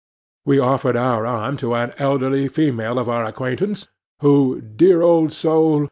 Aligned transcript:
We 0.45 0.57
offered 0.57 0.97
our 0.97 1.27
arm 1.27 1.57
to 1.57 1.75
an 1.75 1.93
elderly 1.99 2.47
female 2.47 2.97
of 2.97 3.07
our 3.07 3.23
acquaintance, 3.23 3.87
who—dear 4.21 5.03
old 5.03 5.31
soul! 5.31 5.79